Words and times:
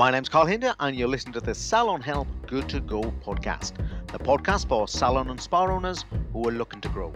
My 0.00 0.10
name's 0.10 0.30
Carl 0.30 0.46
Hinder, 0.46 0.74
and 0.80 0.96
you're 0.96 1.08
listening 1.08 1.34
to 1.34 1.42
the 1.42 1.54
Salon 1.54 2.00
Help 2.00 2.26
Good 2.46 2.70
to 2.70 2.80
Go 2.80 3.02
podcast, 3.22 3.74
the 4.06 4.18
podcast 4.18 4.66
for 4.66 4.88
salon 4.88 5.28
and 5.28 5.38
spa 5.38 5.66
owners 5.66 6.06
who 6.32 6.48
are 6.48 6.52
looking 6.52 6.80
to 6.80 6.88
grow. 6.88 7.12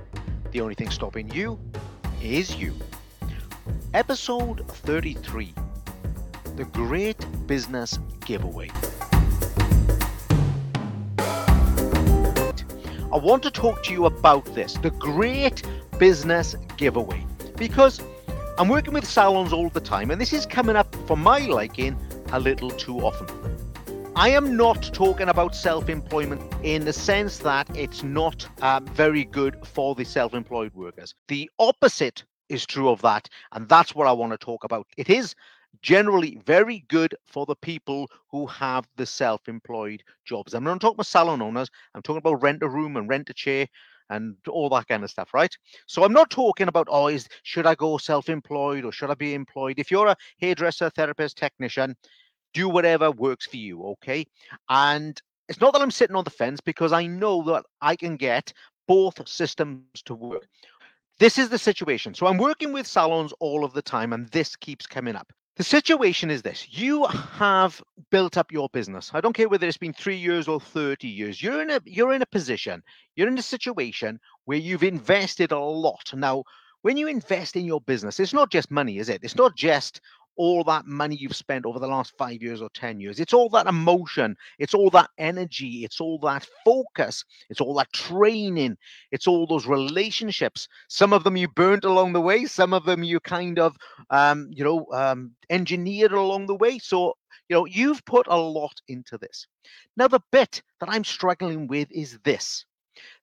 The 0.51 0.61
only 0.61 0.75
thing 0.75 0.91
stopping 0.91 1.31
you 1.31 1.59
is 2.23 2.57
you. 2.57 2.75
Episode 3.95 4.69
33 4.69 5.55
The 6.57 6.65
Great 6.67 7.27
Business 7.47 7.99
Giveaway. 8.27 8.69
I 11.19 13.17
want 13.17 13.43
to 13.45 13.51
talk 13.51 13.83
to 13.85 13.93
you 13.95 14.05
about 14.05 14.45
this 14.55 14.75
the 14.75 14.91
Great 14.91 15.63
Business 15.99 16.55
Giveaway 16.77 17.25
because 17.57 18.03
I'm 18.59 18.69
working 18.69 18.93
with 18.93 19.09
salons 19.09 19.55
all 19.55 19.71
the 19.71 19.81
time, 19.81 20.11
and 20.11 20.21
this 20.21 20.35
is 20.35 20.45
coming 20.45 20.77
up 20.77 20.95
for 21.07 21.17
my 21.17 21.39
liking 21.47 21.97
a 22.35 22.41
little 22.41 22.71
too 22.71 22.99
often. 22.99 23.29
I 24.17 24.31
am 24.31 24.57
not 24.57 24.83
talking 24.93 25.29
about 25.29 25.55
self 25.55 25.89
employment 25.89 26.43
in 26.65 26.85
the 26.85 26.93
sense 26.93 27.39
that 27.39 27.69
it's 27.77 28.03
not 28.03 28.47
um, 28.61 28.87
very 28.89 29.25
good 29.25 29.65
for 29.65 29.95
the 29.95 30.05
self 30.05 30.35
employed 30.35 30.75
workers. 30.75 31.15
The 31.29 31.49
opposite 31.61 32.25
is 32.49 32.67
true 32.67 32.89
of 32.89 33.01
that, 33.03 33.29
and 33.53 33.69
that's 33.69 33.95
what 33.95 34.09
I 34.09 34.13
want 34.13 34.33
to 34.33 34.39
talk 34.39 34.65
about. 34.65 34.87
It 34.97 35.11
is 35.11 35.37
generally 35.81 36.41
very 36.45 36.85
good 36.89 37.15
for 37.25 37.47
the 37.47 37.57
people 37.57 38.11
who 38.31 38.47
have 38.47 38.85
the 38.97 39.07
self 39.07 39.49
employed 39.49 40.03
jobs. 40.25 40.55
I'm 40.55 40.65
not 40.65 40.81
talking 40.81 40.97
about 40.97 41.07
salon 41.07 41.41
owners, 41.41 41.71
I'm 41.95 42.03
talking 42.03 42.19
about 42.19 42.43
rent 42.43 42.65
a 42.65 42.69
room 42.69 42.97
and 42.97 43.09
rent 43.09 43.31
a 43.31 43.35
chair 43.35 43.69
and 44.11 44.37
all 44.49 44.69
that 44.69 44.89
kind 44.89 45.03
of 45.03 45.11
stuff, 45.11 45.33
right? 45.33 45.57
So 45.87 46.05
I'm 46.05 46.13
not 46.13 46.31
talking 46.31 46.69
about 46.69 46.89
oh, 46.91 47.09
is 47.09 47.29
should 47.43 47.67
I 47.67 47.75
go 47.75 47.99
self-employed 47.99 48.85
or 48.85 48.93
should 48.93 49.11
I 49.11 49.15
be 49.15 49.35
employed? 49.35 49.79
If 49.79 49.91
you're 49.91 50.09
a 50.09 50.17
hairdresser, 50.41 50.91
therapist, 50.91 51.37
technician, 51.37 51.97
do 52.55 52.69
whatever 52.69 53.11
works 53.11 53.47
for 53.47 53.59
you, 53.59 53.85
okay? 53.85 54.27
And 54.71 55.21
it's 55.49 55.61
not 55.61 55.75
that 55.75 55.83
I'm 55.83 55.91
sitting 55.91 56.17
on 56.17 56.25
the 56.25 56.31
fence 56.31 56.61
because 56.61 56.93
I 56.93 57.07
know 57.07 57.43
that 57.45 57.65
I 57.83 57.97
can 57.97 58.17
get 58.17 58.53
both 58.89 59.27
systems 59.29 59.85
to 60.07 60.15
work. 60.15 60.47
This 61.19 61.39
is 61.39 61.49
the 61.49 61.59
situation. 61.59 62.15
So 62.15 62.27
I'm 62.27 62.39
working 62.39 62.73
with 62.73 62.87
salons 62.87 63.33
all 63.39 63.65
of 63.65 63.73
the 63.73 63.83
time, 63.83 64.13
and 64.13 64.29
this 64.31 64.57
keeps 64.57 64.87
coming 64.87 65.15
up. 65.15 65.33
The 65.57 65.63
situation 65.63 66.31
is 66.31 66.43
this 66.43 66.67
you 66.71 67.05
have 67.07 67.81
built 68.11 68.37
up 68.37 68.51
your 68.51 68.69
business. 68.73 69.13
I 69.15 69.21
don't 69.21 69.35
care 69.35 69.49
whether 69.49 69.69
it's 69.69 69.77
been 69.77 69.93
three 69.93 70.17
years 70.17 70.49
or 70.49 70.59
30 70.59 71.07
years. 71.07 71.41
You're 71.41 71.63
in 71.63 71.71
a 71.71 71.81
you're 71.85 72.13
in 72.13 72.23
a 72.23 72.27
position, 72.27 72.83
you're 73.15 73.29
in 73.29 73.39
a 73.39 73.43
situation 73.43 74.19
where 74.47 74.59
you've 74.59 74.83
invested 74.83 75.53
a 75.53 75.59
lot. 75.59 76.13
Now, 76.13 76.43
when 76.83 76.97
you 76.97 77.07
invest 77.07 77.57
in 77.57 77.65
your 77.65 77.81
business, 77.81 78.21
it's 78.21 78.35
not 78.35 78.51
just 78.51 78.71
money, 78.71 78.99
is 78.99 79.09
it? 79.09 79.21
It's 79.23 79.37
not 79.37 79.57
just, 79.57 80.03
all 80.37 80.65
that 80.65 80.87
money 80.87 81.17
you've 81.17 81.37
spent 81.37 81.67
over 81.67 81.79
the 81.79 81.87
last 81.87 82.15
five 82.19 82.43
years 82.43 82.61
or 82.61 82.69
10 82.75 83.01
years. 83.01 83.21
It's 83.21 83.33
all 83.33 83.49
that 83.51 83.67
emotion, 83.67 84.37
it's 84.59 84.75
all 84.75 84.91
that 84.91 85.11
energy, 85.19 85.85
it's 85.85 86.01
all 86.01 86.19
that 86.21 86.47
focus, 86.65 87.25
it's 87.51 87.61
all 87.61 87.75
that 87.75 87.93
training, 87.93 88.77
it's 89.11 89.27
all 89.27 89.47
those 89.47 89.67
relationships. 89.67 90.69
Some 90.89 91.13
of 91.13 91.25
them 91.25 91.37
you 91.37 91.49
burnt 91.49 91.85
along 91.85 92.13
the 92.13 92.21
way, 92.21 92.45
some 92.47 92.73
of 92.73 92.85
them 92.85 93.03
you 93.03 93.21
kind 93.21 93.59
of, 93.59 93.77
um, 94.11 94.49
you 94.51 94.65
know, 94.65 94.87
um, 94.93 95.33
engineered 95.51 96.13
along 96.13 96.47
the 96.47 96.57
way. 96.57 96.79
So, 96.79 97.15
you 97.49 97.57
know, 97.57 97.67
you've 97.67 98.05
put 98.05 98.27
a 98.29 98.37
lot 98.39 98.75
into 98.89 99.19
this. 99.19 99.47
Now, 99.97 100.09
the 100.09 100.21
bit 100.33 100.63
that 100.81 100.89
I'm 100.89 101.05
struggling 101.05 101.67
with 101.67 101.89
is 101.91 102.19
this. 102.25 102.65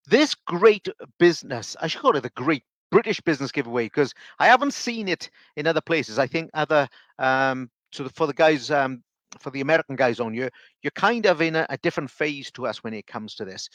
This 0.08 0.36
great 0.36 0.88
business, 1.20 1.75
I 1.80 1.88
should 1.88 2.02
call 2.02 2.18
it 2.18 2.22
the 2.22 2.30
great 2.31 2.64
British 2.92 3.22
business 3.22 3.52
giveaway 3.52 3.86
because 3.86 4.14
I 4.39 4.47
haven't 4.47 4.73
seen 4.73 5.08
it 5.08 5.30
in 5.56 5.66
other 5.67 5.81
places. 5.81 6.20
I 6.20 6.28
think 6.28 6.52
other 6.53 6.88
um, 7.20 7.70
so 7.92 8.08
for 8.09 8.28
the 8.28 8.34
guys 8.34 8.70
um, 8.70 9.03
for 9.39 9.50
the 9.52 9.61
American 9.61 9.95
guys 9.95 10.20
on 10.20 10.34
you, 10.34 10.50
you're 10.84 10.92
kind 10.92 11.25
of 11.25 11.42
in 11.42 11.56
a, 11.56 11.66
a 11.69 11.78
different 11.78 12.12
phase 12.12 12.52
to 12.52 12.67
us 12.67 12.84
when 12.84 12.94
it 12.94 13.08
comes 13.08 13.36
to 13.36 13.45
this. 13.45 13.69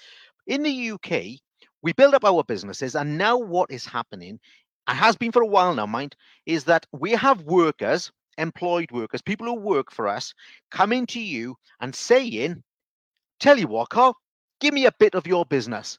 In 0.47 0.63
the 0.63 0.91
UK, 0.93 1.41
we 1.83 1.93
build 1.95 2.15
up 2.15 2.25
our 2.25 2.45
businesses, 2.45 2.95
and 2.95 3.17
now 3.17 3.39
what 3.39 3.71
is 3.71 3.87
happening, 3.87 4.39
and 4.87 4.99
has 4.99 5.17
been 5.17 5.33
for 5.33 5.43
a 5.43 5.47
while 5.47 5.75
now, 5.75 5.87
mind, 5.87 6.15
is 6.45 6.65
that 6.65 6.87
we 6.93 7.13
have 7.13 7.43
workers, 7.43 8.11
employed 8.39 8.91
workers, 8.93 9.23
people 9.23 9.47
who 9.47 9.55
work 9.55 9.91
for 9.91 10.09
us, 10.09 10.35
coming 10.71 11.07
to 11.07 11.21
you 11.21 11.57
and 11.81 11.95
saying, 11.95 12.63
"Tell 13.41 13.59
you 13.59 13.67
what, 13.69 13.89
Carl, 13.89 14.17
give 14.61 14.75
me 14.75 14.87
a 14.87 14.93
bit 14.99 15.15
of 15.15 15.27
your 15.27 15.47
business." 15.47 15.99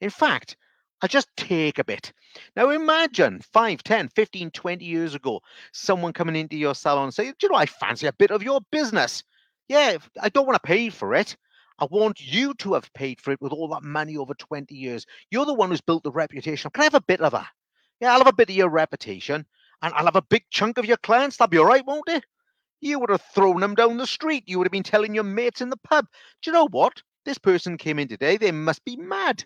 In 0.00 0.10
fact, 0.10 0.56
I 1.02 1.06
just 1.06 1.28
take 1.36 1.78
a 1.78 1.84
bit. 1.84 2.12
Now 2.54 2.70
imagine 2.70 3.40
5, 3.52 3.82
10, 3.82 4.08
15, 4.08 4.50
20 4.50 4.84
years 4.84 5.14
ago, 5.14 5.40
someone 5.72 6.12
coming 6.12 6.36
into 6.36 6.56
your 6.56 6.74
salon 6.74 7.04
and 7.04 7.14
saying, 7.14 7.34
Do 7.38 7.46
you 7.46 7.52
know, 7.52 7.58
I 7.58 7.66
fancy 7.66 8.06
a 8.06 8.12
bit 8.12 8.30
of 8.30 8.42
your 8.42 8.60
business. 8.72 9.22
Yeah, 9.68 9.98
I 10.20 10.28
don't 10.28 10.46
want 10.46 10.62
to 10.62 10.66
pay 10.66 10.88
for 10.90 11.14
it. 11.14 11.36
I 11.78 11.86
want 11.90 12.20
you 12.20 12.54
to 12.54 12.74
have 12.74 12.92
paid 12.94 13.20
for 13.20 13.32
it 13.32 13.40
with 13.42 13.52
all 13.52 13.68
that 13.68 13.82
money 13.82 14.16
over 14.16 14.32
20 14.32 14.74
years. 14.74 15.04
You're 15.30 15.44
the 15.44 15.52
one 15.52 15.68
who's 15.70 15.82
built 15.82 16.04
the 16.04 16.10
reputation. 16.10 16.70
Can 16.70 16.82
I 16.82 16.84
have 16.84 16.94
a 16.94 17.02
bit 17.02 17.20
of 17.20 17.32
that? 17.32 17.48
Yeah, 18.00 18.12
I'll 18.12 18.18
have 18.18 18.26
a 18.26 18.32
bit 18.32 18.48
of 18.48 18.56
your 18.56 18.70
reputation 18.70 19.44
and 19.82 19.94
I'll 19.94 20.06
have 20.06 20.16
a 20.16 20.22
big 20.22 20.44
chunk 20.50 20.78
of 20.78 20.86
your 20.86 20.96
clients. 20.96 21.36
That'll 21.36 21.50
be 21.50 21.58
all 21.58 21.66
right, 21.66 21.84
won't 21.84 22.08
it? 22.08 22.24
You 22.80 22.98
would 23.00 23.10
have 23.10 23.22
thrown 23.34 23.60
them 23.60 23.74
down 23.74 23.98
the 23.98 24.06
street. 24.06 24.44
You 24.46 24.58
would 24.58 24.66
have 24.66 24.72
been 24.72 24.82
telling 24.82 25.14
your 25.14 25.24
mates 25.24 25.60
in 25.60 25.68
the 25.68 25.76
pub, 25.78 26.06
Do 26.42 26.50
you 26.50 26.52
know 26.54 26.68
what? 26.68 27.02
This 27.24 27.38
person 27.38 27.76
came 27.76 27.98
in 27.98 28.08
today. 28.08 28.36
They 28.36 28.52
must 28.52 28.84
be 28.84 28.96
mad. 28.96 29.44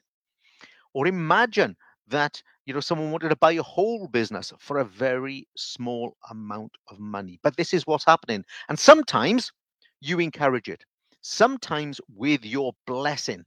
Or 0.95 1.07
imagine 1.07 1.77
that 2.09 2.43
you 2.67 2.75
know 2.75 2.81
someone 2.81 3.11
wanted 3.11 3.31
to 3.31 3.37
buy 3.37 3.53
a 3.53 3.63
whole 3.63 4.09
business 4.09 4.53
for 4.59 4.79
a 4.79 4.85
very 4.85 5.47
small 5.57 6.17
amount 6.31 6.73
of 6.89 6.99
money. 6.99 7.39
But 7.43 7.57
this 7.57 7.73
is 7.73 7.87
what's 7.87 8.05
happening. 8.05 8.45
And 8.69 8.79
sometimes 8.79 9.53
you 10.01 10.19
encourage 10.21 10.69
it. 10.69 10.85
Sometimes 11.23 12.01
with 12.15 12.45
your 12.45 12.73
blessing. 12.87 13.45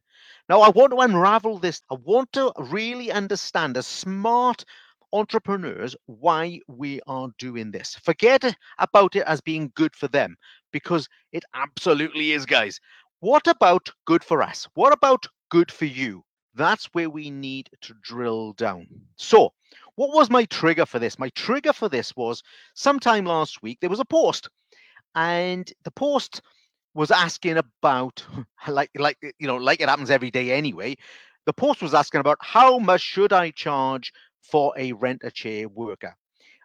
Now 0.49 0.61
I 0.61 0.69
want 0.69 0.91
to 0.91 0.99
unravel 0.99 1.57
this. 1.57 1.81
I 1.91 1.95
want 2.03 2.31
to 2.33 2.51
really 2.57 3.11
understand 3.11 3.77
as 3.77 3.87
smart 3.87 4.63
entrepreneurs 5.13 5.95
why 6.07 6.59
we 6.67 6.99
are 7.07 7.29
doing 7.37 7.71
this. 7.71 7.95
Forget 8.03 8.55
about 8.79 9.15
it 9.15 9.23
as 9.27 9.41
being 9.41 9.71
good 9.75 9.95
for 9.95 10.07
them 10.07 10.35
because 10.71 11.07
it 11.31 11.43
absolutely 11.53 12.31
is, 12.31 12.45
guys. 12.45 12.79
What 13.19 13.47
about 13.47 13.91
good 14.05 14.23
for 14.23 14.41
us? 14.43 14.67
What 14.73 14.93
about 14.93 15.25
good 15.49 15.71
for 15.71 15.85
you? 15.85 16.23
That's 16.56 16.86
where 16.94 17.09
we 17.09 17.30
need 17.30 17.69
to 17.81 17.94
drill 18.02 18.53
down. 18.53 18.88
So, 19.16 19.53
what 19.96 20.14
was 20.14 20.30
my 20.30 20.46
trigger 20.46 20.86
for 20.86 21.00
this? 21.00 21.18
My 21.19 21.30
trigger 21.30 21.74
for 21.74 21.90
this 21.90 22.16
was 22.16 22.44
sometime 22.75 23.25
last 23.25 23.62
week, 23.64 23.80
there 23.81 23.90
was 23.90 24.00
a 24.00 24.06
post, 24.06 24.50
and 25.16 25.72
the 25.84 25.91
post 25.91 26.41
was 26.94 27.12
asking 27.12 27.58
about, 27.58 28.24
like, 28.68 28.91
like 28.96 29.18
you 29.40 29.47
know, 29.47 29.56
like 29.56 29.81
it 29.81 29.90
happens 29.90 30.12
every 30.12 30.31
day 30.31 30.52
anyway. 30.52 30.96
The 31.46 31.53
post 31.53 31.81
was 31.81 31.94
asking 31.94 32.22
about 32.22 32.38
how 32.41 32.78
much 32.80 33.02
should 33.02 33.34
I 33.34 33.52
charge 33.52 34.14
for 34.41 34.74
a 34.78 34.94
rent 34.94 35.22
a 35.24 35.31
chair 35.31 35.68
worker, 35.68 36.16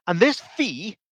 and 0.07 0.21
this 0.21 0.41
fee. 0.57 0.97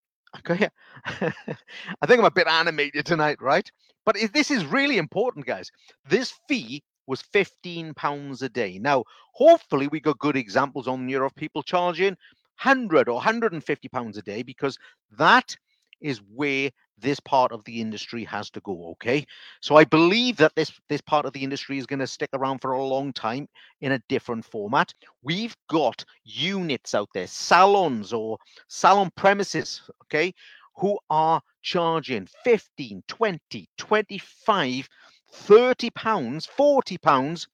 Okay, 0.50 0.68
I 1.06 2.08
think 2.08 2.18
I'm 2.20 2.26
a 2.26 2.32
bit 2.32 2.48
animated 2.48 3.06
tonight, 3.06 3.40
right? 3.40 3.72
But 4.04 4.18
this 4.34 4.50
is 4.50 4.66
really 4.66 4.98
important, 4.98 5.46
guys. 5.46 5.70
This 6.10 6.34
fee 6.50 6.82
was 7.08 7.22
15 7.22 7.94
pounds 7.94 8.42
a 8.42 8.50
day. 8.50 8.80
Now, 8.80 9.04
hopefully 9.34 9.88
we 9.88 10.00
got 10.00 10.20
good 10.20 10.36
examples 10.36 10.88
on 10.88 11.08
here 11.08 11.24
of 11.24 11.36
people 11.36 11.64
charging 11.64 12.16
100 12.62 13.10
or 13.10 13.16
150 13.16 13.88
pounds 13.90 14.18
a 14.18 14.22
day 14.22 14.44
because 14.44 14.78
that 15.18 15.56
is 16.02 16.22
where 16.34 16.70
this 17.00 17.20
part 17.20 17.52
of 17.52 17.64
the 17.66 17.82
industry 17.82 18.24
has 18.24 18.50
to 18.50 18.60
go 18.62 18.90
okay 18.92 19.26
so 19.62 19.76
i 19.76 19.84
believe 19.84 20.38
that 20.38 20.54
this 20.56 20.72
this 20.90 21.02
part 21.02 21.26
of 21.26 21.34
the 21.34 21.44
industry 21.44 21.78
is 21.78 21.86
going 21.86 22.00
to 22.00 22.08
stick 22.08 22.30
around 22.34 22.60
for 22.60 22.72
a 22.74 22.84
long 22.84 23.12
time 23.12 23.48
in 23.82 23.94
a 23.94 24.02
different 24.10 24.46
format 24.46 24.94
we've 25.24 25.56
got 25.70 26.06
units 26.24 26.94
out 26.94 27.10
there 27.14 27.28
salons 27.28 28.14
or 28.14 28.38
salon 28.68 29.10
premises 29.16 29.82
okay 30.04 30.34
who 30.76 30.98
are 31.10 31.42
charging 31.62 32.28
15 32.44 33.04
20 33.08 33.70
25 33.78 34.90
30 35.34 35.90
pounds, 35.92 36.46
40 36.46 36.98
pounds 37.00 37.48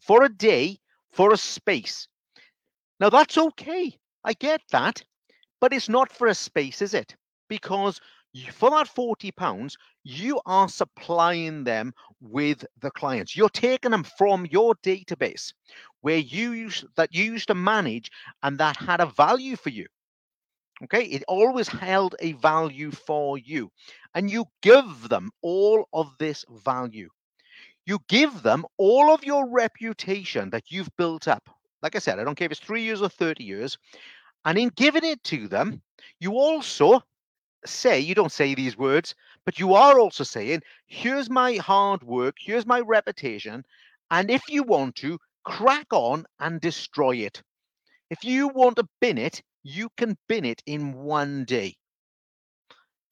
for 0.00 0.24
a 0.24 0.28
day 0.28 0.78
for 1.12 1.32
a 1.32 1.36
space. 1.36 2.08
Now 3.00 3.10
that's 3.10 3.38
okay. 3.38 3.98
I 4.24 4.34
get 4.34 4.60
that, 4.70 5.02
but 5.60 5.72
it's 5.72 5.88
not 5.88 6.12
for 6.12 6.26
a 6.26 6.34
space, 6.34 6.82
is 6.82 6.94
it? 6.94 7.16
Because 7.48 8.00
for 8.52 8.70
that 8.70 8.88
40 8.88 9.30
pounds, 9.32 9.76
you 10.04 10.40
are 10.46 10.68
supplying 10.68 11.64
them 11.64 11.92
with 12.20 12.64
the 12.80 12.90
clients. 12.90 13.36
You're 13.36 13.48
taking 13.50 13.90
them 13.90 14.04
from 14.16 14.46
your 14.50 14.74
database 14.82 15.52
where 16.00 16.18
you 16.18 16.52
used 16.52 16.86
that 16.96 17.14
you 17.14 17.24
used 17.24 17.48
to 17.48 17.54
manage 17.54 18.10
and 18.42 18.58
that 18.58 18.76
had 18.76 19.00
a 19.00 19.06
value 19.06 19.56
for 19.56 19.68
you. 19.68 19.86
Okay, 20.84 21.04
it 21.04 21.22
always 21.28 21.68
held 21.68 22.16
a 22.20 22.32
value 22.32 22.90
for 22.90 23.38
you, 23.38 23.70
and 24.14 24.30
you 24.30 24.46
give 24.62 25.08
them 25.08 25.30
all 25.42 25.86
of 25.92 26.16
this 26.18 26.44
value. 26.50 27.08
You 27.86 27.98
give 28.08 28.42
them 28.42 28.64
all 28.78 29.12
of 29.12 29.24
your 29.24 29.48
reputation 29.48 30.50
that 30.50 30.70
you've 30.70 30.94
built 30.96 31.28
up. 31.28 31.48
Like 31.82 31.96
I 31.96 31.98
said, 31.98 32.18
I 32.18 32.24
don't 32.24 32.36
care 32.36 32.46
if 32.46 32.52
it's 32.52 32.60
three 32.60 32.82
years 32.82 33.02
or 33.02 33.08
30 33.08 33.42
years. 33.42 33.76
And 34.44 34.58
in 34.58 34.70
giving 34.76 35.04
it 35.04 35.22
to 35.24 35.48
them, 35.48 35.82
you 36.20 36.32
also 36.32 37.02
say, 37.64 38.00
you 38.00 38.14
don't 38.14 38.32
say 38.32 38.54
these 38.54 38.76
words, 38.76 39.14
but 39.44 39.58
you 39.58 39.74
are 39.74 39.98
also 39.98 40.24
saying, 40.24 40.62
here's 40.86 41.30
my 41.30 41.54
hard 41.56 42.02
work, 42.02 42.36
here's 42.38 42.66
my 42.66 42.80
reputation, 42.80 43.64
and 44.10 44.30
if 44.30 44.42
you 44.48 44.62
want 44.62 44.96
to, 44.96 45.18
crack 45.44 45.86
on 45.92 46.24
and 46.40 46.60
destroy 46.60 47.16
it. 47.16 47.42
If 48.10 48.24
you 48.24 48.48
want 48.48 48.76
to 48.76 48.88
bin 49.00 49.18
it, 49.18 49.42
you 49.62 49.88
can 49.96 50.16
bin 50.28 50.44
it 50.44 50.62
in 50.66 50.92
one 50.92 51.44
day. 51.44 51.76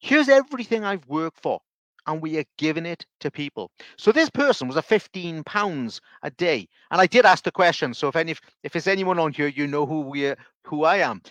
Here's 0.01 0.29
everything 0.29 0.83
I've 0.83 1.07
worked 1.07 1.39
for, 1.41 1.61
and 2.07 2.21
we 2.21 2.39
are 2.39 2.43
giving 2.57 2.87
it 2.87 3.05
to 3.19 3.29
people. 3.29 3.71
So 3.97 4.11
this 4.11 4.31
person 4.31 4.67
was 4.67 4.75
a 4.75 4.81
15 4.81 5.43
pounds 5.43 6.01
a 6.23 6.31
day, 6.31 6.67
and 6.89 6.99
I 6.99 7.05
did 7.05 7.23
ask 7.23 7.43
the 7.43 7.51
question. 7.51 7.93
So 7.93 8.07
if 8.07 8.15
any, 8.15 8.35
if 8.63 8.73
there's 8.73 8.87
anyone 8.87 9.19
on 9.19 9.31
here, 9.31 9.47
you 9.47 9.67
know 9.67 9.85
who 9.85 10.01
we, 10.01 10.25
are, 10.25 10.37
who 10.65 10.85
I 10.85 10.97
am. 10.97 11.21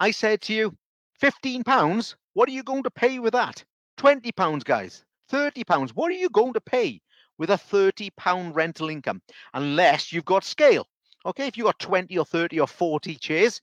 I 0.00 0.10
said 0.10 0.40
to 0.42 0.54
you, 0.54 0.74
15 1.20 1.62
pounds. 1.62 2.16
What 2.32 2.48
are 2.48 2.52
you 2.52 2.62
going 2.62 2.82
to 2.84 2.90
pay 2.90 3.18
with 3.18 3.34
that? 3.34 3.62
20 3.98 4.32
pounds, 4.32 4.64
guys. 4.64 5.04
30 5.28 5.64
pounds. 5.64 5.94
What 5.94 6.10
are 6.10 6.14
you 6.14 6.30
going 6.30 6.54
to 6.54 6.60
pay 6.60 7.00
with 7.36 7.50
a 7.50 7.58
30 7.58 8.10
pound 8.16 8.56
rental 8.56 8.88
income? 8.88 9.20
Unless 9.52 10.10
you've 10.12 10.24
got 10.24 10.42
scale. 10.42 10.86
Okay, 11.26 11.46
if 11.46 11.58
you've 11.58 11.66
got 11.66 11.78
20 11.80 12.16
or 12.16 12.24
30 12.24 12.60
or 12.60 12.66
40 12.66 13.16
chairs, 13.16 13.60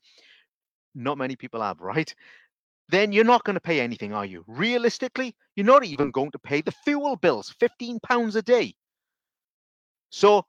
not 0.94 1.18
many 1.18 1.36
people 1.36 1.62
have, 1.62 1.80
right? 1.82 2.14
Then 2.94 3.12
you're 3.12 3.24
not 3.24 3.44
going 3.44 3.56
to 3.56 3.60
pay 3.60 3.80
anything, 3.80 4.14
are 4.14 4.24
you? 4.24 4.44
Realistically, 4.46 5.36
you're 5.56 5.66
not 5.66 5.84
even 5.84 6.12
going 6.12 6.30
to 6.30 6.38
pay 6.38 6.62
the 6.62 6.72
fuel 6.72 7.16
bills, 7.16 7.50
15 7.60 8.00
pounds 8.02 8.36
a 8.36 8.44
day. 8.44 8.76
So 10.12 10.46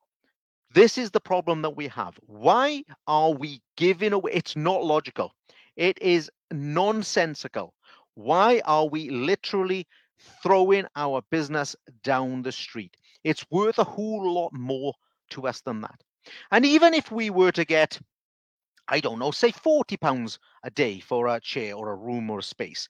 this 0.75 0.99
is 0.99 1.11
the 1.11 1.21
problem 1.21 1.63
that 1.63 1.75
we 1.75 1.89
have. 1.89 2.19
Why 2.27 2.85
are 3.07 3.31
we 3.31 3.63
giving 3.79 4.13
away? 4.13 4.33
It's 4.35 4.57
not 4.57 4.85
logical. 4.85 5.33
It 5.77 5.97
is 6.03 6.31
nonsensical. 6.53 7.73
Why 8.15 8.61
are 8.67 8.89
we 8.89 9.09
literally 9.09 9.87
throwing 10.43 10.85
our 10.97 11.23
business 11.31 11.75
down 12.03 12.43
the 12.43 12.53
street? 12.53 12.95
It's 13.25 13.47
worth 13.51 13.79
a 13.79 13.85
whole 13.85 14.31
lot 14.31 14.53
more 14.53 14.93
to 15.31 15.47
us 15.47 15.63
than 15.63 15.81
that. 15.81 15.99
And 16.51 16.67
even 16.67 16.93
if 16.93 17.11
we 17.11 17.31
were 17.31 17.53
to 17.53 17.65
get, 17.65 17.99
I 18.89 19.01
don't 19.01 19.19
know, 19.19 19.31
say 19.31 19.51
40 19.53 19.97
pounds 19.97 20.39
a 20.63 20.71
day 20.71 21.01
for 21.01 21.29
a 21.29 21.41
chair 21.41 21.75
or 21.75 21.91
a 21.91 21.97
room 21.97 22.31
or 22.31 22.39
a 22.41 22.43
space, 22.43 22.89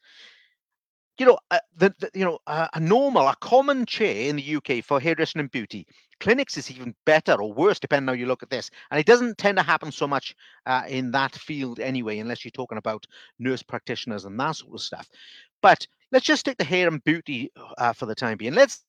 you 1.18 1.26
know, 1.26 1.38
uh, 1.50 1.60
the, 1.76 1.94
the, 2.00 2.10
you 2.14 2.24
know, 2.24 2.38
uh, 2.46 2.68
a 2.74 2.80
normal, 2.80 3.28
a 3.28 3.36
common 3.40 3.86
chair 3.86 4.28
in 4.28 4.36
the 4.36 4.56
UK 4.56 4.84
for 4.84 4.98
hairdressing 5.00 5.40
and 5.40 5.50
beauty 5.50 5.86
clinics 6.20 6.56
is 6.56 6.70
even 6.70 6.94
better 7.04 7.40
or 7.40 7.52
worse, 7.52 7.78
depending 7.78 8.08
how 8.08 8.14
you 8.14 8.26
look 8.26 8.42
at 8.42 8.50
this. 8.50 8.70
And 8.90 8.98
it 8.98 9.06
doesn't 9.06 9.38
tend 9.38 9.58
to 9.58 9.62
happen 9.62 9.92
so 9.92 10.06
much 10.06 10.34
uh, 10.66 10.82
in 10.88 11.10
that 11.12 11.34
field 11.34 11.80
anyway, 11.80 12.18
unless 12.18 12.44
you're 12.44 12.52
talking 12.52 12.78
about 12.78 13.06
nurse 13.38 13.62
practitioners 13.62 14.24
and 14.24 14.38
that 14.40 14.56
sort 14.56 14.74
of 14.74 14.80
stuff. 14.80 15.08
But 15.62 15.86
let's 16.12 16.26
just 16.26 16.44
take 16.44 16.56
the 16.56 16.64
hair 16.64 16.88
and 16.88 17.02
beauty 17.04 17.52
uh, 17.78 17.92
for 17.92 18.06
the 18.06 18.14
time 18.14 18.38
being. 18.38 18.54
Let's 18.54 18.84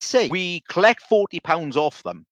say 0.00 0.28
we 0.28 0.62
collect 0.68 1.02
forty 1.02 1.40
pounds 1.40 1.76
off 1.76 2.02
them 2.02 2.24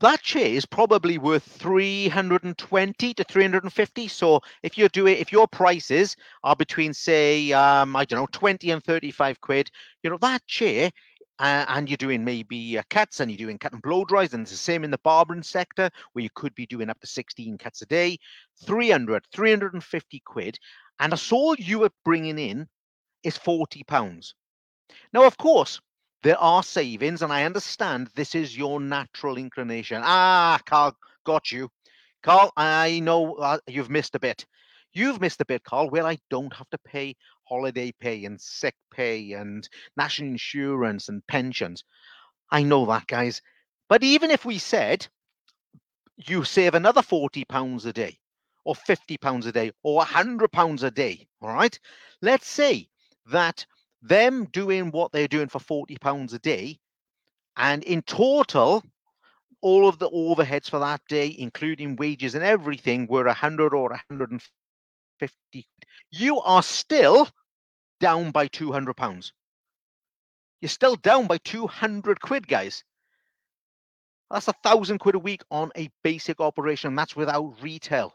that 0.00 0.22
chair 0.22 0.46
is 0.46 0.64
probably 0.64 1.18
worth 1.18 1.44
320 1.44 3.14
to 3.14 3.24
350 3.24 4.08
so 4.08 4.40
if 4.62 4.76
you're 4.76 4.88
doing 4.88 5.16
if 5.18 5.30
your 5.30 5.46
prices 5.46 6.16
are 6.42 6.56
between 6.56 6.92
say 6.92 7.52
um, 7.52 7.94
i 7.94 8.04
don't 8.04 8.20
know 8.20 8.28
20 8.32 8.70
and 8.70 8.82
35 8.82 9.40
quid 9.40 9.70
you 10.02 10.10
know 10.10 10.18
that 10.18 10.44
chair 10.46 10.90
uh, 11.38 11.64
and 11.68 11.88
you're 11.88 11.96
doing 11.96 12.22
maybe 12.22 12.78
uh, 12.78 12.82
cuts 12.90 13.20
and 13.20 13.30
you're 13.30 13.38
doing 13.38 13.58
cut 13.58 13.72
and 13.72 13.82
blow 13.82 14.04
dries 14.04 14.34
and 14.34 14.42
it's 14.42 14.50
the 14.50 14.56
same 14.56 14.84
in 14.84 14.90
the 14.90 14.98
barbering 14.98 15.42
sector 15.42 15.90
where 16.12 16.22
you 16.22 16.30
could 16.34 16.54
be 16.54 16.66
doing 16.66 16.90
up 16.90 17.00
to 17.00 17.06
16 17.06 17.56
cuts 17.58 17.82
a 17.82 17.86
day 17.86 18.18
300 18.64 19.24
350 19.32 20.22
quid 20.26 20.58
and 20.98 21.12
that's 21.12 21.32
all 21.32 21.54
you 21.56 21.82
are 21.84 21.90
bringing 22.04 22.38
in 22.38 22.68
is 23.22 23.38
40 23.38 23.82
pounds. 23.84 24.34
Now 25.14 25.24
of 25.24 25.36
course 25.38 25.80
there 26.22 26.38
are 26.38 26.62
savings, 26.62 27.22
and 27.22 27.32
I 27.32 27.44
understand 27.44 28.10
this 28.14 28.34
is 28.34 28.56
your 28.56 28.80
natural 28.80 29.38
inclination. 29.38 30.02
Ah, 30.04 30.60
Carl, 30.66 30.96
got 31.24 31.50
you. 31.50 31.68
Carl, 32.22 32.52
I 32.56 33.00
know 33.00 33.34
uh, 33.36 33.58
you've 33.66 33.90
missed 33.90 34.14
a 34.14 34.20
bit. 34.20 34.44
You've 34.92 35.20
missed 35.20 35.40
a 35.40 35.46
bit, 35.46 35.64
Carl, 35.64 35.88
where 35.90 36.06
I 36.06 36.18
don't 36.30 36.52
have 36.54 36.68
to 36.70 36.78
pay 36.78 37.14
holiday 37.44 37.92
pay 38.00 38.24
and 38.24 38.40
sick 38.40 38.74
pay 38.92 39.32
and 39.32 39.68
national 39.96 40.30
insurance 40.30 41.08
and 41.08 41.26
pensions. 41.26 41.84
I 42.50 42.62
know 42.62 42.86
that, 42.86 43.06
guys. 43.06 43.40
But 43.88 44.02
even 44.02 44.30
if 44.30 44.44
we 44.44 44.58
said 44.58 45.06
you 46.28 46.44
save 46.44 46.74
another 46.74 47.02
40 47.02 47.44
pounds 47.46 47.86
a 47.86 47.92
day 47.92 48.18
or 48.64 48.74
50 48.74 49.16
pounds 49.18 49.46
a 49.46 49.52
day 49.52 49.72
or 49.82 49.96
100 49.96 50.52
pounds 50.52 50.82
a 50.82 50.90
day, 50.90 51.26
all 51.40 51.52
right? 51.52 51.78
Let's 52.20 52.46
say 52.48 52.88
that 53.26 53.64
them 54.02 54.44
doing 54.46 54.90
what 54.90 55.12
they're 55.12 55.28
doing 55.28 55.48
for 55.48 55.58
40 55.58 55.96
pounds 55.98 56.32
a 56.32 56.38
day 56.38 56.78
and 57.56 57.84
in 57.84 58.02
total 58.02 58.82
all 59.62 59.86
of 59.88 59.98
the 59.98 60.08
overheads 60.10 60.70
for 60.70 60.78
that 60.78 61.02
day 61.08 61.34
including 61.38 61.96
wages 61.96 62.34
and 62.34 62.44
everything 62.44 63.06
were 63.06 63.24
100 63.24 63.74
or 63.74 63.90
150 63.90 65.66
you 66.10 66.40
are 66.40 66.62
still 66.62 67.28
down 68.00 68.30
by 68.30 68.48
200 68.48 68.94
pounds. 68.94 69.32
You're 70.60 70.68
still 70.68 70.96
down 70.96 71.26
by 71.26 71.38
200 71.38 72.20
quid 72.20 72.48
guys. 72.48 72.82
That's 74.30 74.48
a 74.48 74.54
thousand 74.64 74.98
quid 74.98 75.14
a 75.14 75.18
week 75.18 75.42
on 75.50 75.70
a 75.76 75.90
basic 76.02 76.40
operation 76.40 76.94
that's 76.94 77.16
without 77.16 77.54
retail. 77.62 78.14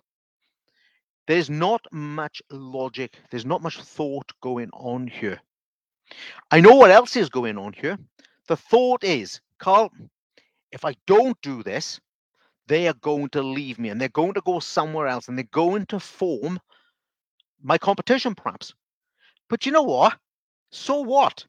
There's 1.28 1.50
not 1.50 1.81
much 1.92 2.42
logic 2.52 3.18
there's 3.31 3.46
not 3.46 3.64
much 3.64 3.81
thought 3.81 4.31
going 4.42 4.70
on 4.74 5.08
here 5.08 5.42
I 6.52 6.62
know 6.62 6.75
what 6.75 6.92
else 6.92 7.16
is 7.16 7.30
going 7.30 7.57
on 7.57 7.74
here. 7.74 7.98
The 8.48 8.57
thought 8.57 9.04
is, 9.04 9.42
Carl, 9.60 9.92
if 10.72 10.86
I 10.86 10.96
don't 11.07 11.40
do 11.42 11.63
this, 11.63 12.00
they 12.68 12.88
are 12.88 12.96
going 12.96 13.30
to 13.30 13.42
leave 13.42 13.80
me 13.80 13.90
and 13.90 14.00
they're 14.00 14.10
going 14.10 14.34
to 14.34 14.42
go 14.42 14.60
somewhere 14.60 15.07
else 15.07 15.28
and 15.28 15.38
they're 15.38 15.48
going 15.52 15.86
to 15.88 16.00
form 16.00 16.60
my 17.62 17.78
competition, 17.78 18.36
perhaps. 18.36 18.74
But 19.50 19.66
you 19.66 19.72
know 19.72 19.84
what? 19.84 20.18
So 20.72 21.02
what? 21.02 21.46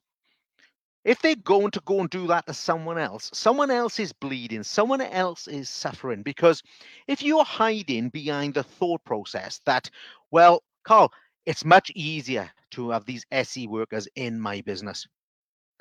If 1.04 1.22
they're 1.22 1.36
going 1.36 1.70
to 1.70 1.80
go 1.84 2.00
and 2.00 2.10
do 2.10 2.26
that 2.26 2.46
to 2.46 2.54
someone 2.54 2.98
else, 2.98 3.30
someone 3.32 3.70
else 3.70 4.00
is 4.00 4.12
bleeding, 4.12 4.64
someone 4.64 5.00
else 5.00 5.46
is 5.46 5.68
suffering. 5.68 6.22
Because 6.22 6.62
if 7.06 7.22
you're 7.22 7.44
hiding 7.44 8.08
behind 8.08 8.54
the 8.54 8.64
thought 8.64 9.04
process 9.04 9.60
that, 9.66 9.88
well, 10.32 10.62
Carl, 10.84 11.12
it's 11.46 11.64
much 11.64 11.92
easier 11.94 12.50
to 12.76 12.90
have 12.90 13.04
these 13.06 13.24
SE 13.32 13.66
workers 13.66 14.08
in 14.16 14.40
my 14.40 14.60
business 14.62 15.06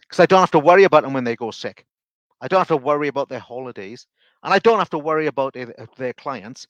because 0.02 0.20
I 0.22 0.26
don't 0.26 0.40
have 0.40 0.52
to 0.52 0.60
worry 0.60 0.84
about 0.84 1.04
them 1.04 1.14
when 1.14 1.24
they 1.24 1.36
go 1.36 1.52
sick. 1.52 1.86
I 2.42 2.48
don't 2.48 2.60
have 2.60 2.68
to 2.70 2.78
worry 2.78 3.08
about 3.08 3.30
their 3.30 3.40
holidays, 3.40 4.06
and 4.44 4.54
I 4.54 4.60
don't 4.60 4.80
have 4.80 4.90
to 4.92 5.00
worry 5.00 5.28
about 5.28 5.54
their, 5.54 5.74
uh, 5.80 5.86
their 5.98 6.14
clients. 6.14 6.68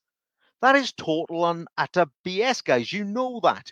That 0.62 0.76
is 0.76 0.94
total 0.94 1.44
on 1.44 1.68
utter 1.78 2.06
BS, 2.26 2.64
guys. 2.64 2.94
You 2.94 3.04
know 3.04 3.40
that. 3.44 3.72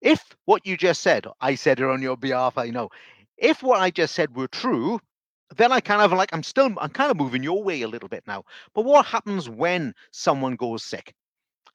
If 0.00 0.22
what 0.44 0.66
you 0.66 0.76
just 0.76 1.00
said, 1.00 1.26
I 1.40 1.54
said 1.54 1.80
it 1.80 1.86
on 1.86 2.02
your 2.02 2.16
behalf, 2.16 2.58
I 2.58 2.70
know. 2.70 2.90
If 3.38 3.62
what 3.62 3.80
I 3.80 3.90
just 3.90 4.14
said 4.14 4.36
were 4.36 4.48
true, 4.48 5.00
then 5.56 5.72
I 5.72 5.80
kind 5.80 6.02
of 6.02 6.12
like 6.12 6.30
I'm 6.32 6.42
still 6.42 6.66
I'm 6.78 6.90
kind 6.90 7.10
of 7.10 7.16
moving 7.16 7.42
your 7.42 7.62
way 7.62 7.82
a 7.82 7.88
little 7.88 8.08
bit 8.08 8.24
now. 8.26 8.44
But 8.74 8.84
what 8.84 9.06
happens 9.06 9.48
when 9.48 9.94
someone 10.12 10.56
goes 10.56 10.84
sick? 10.84 11.14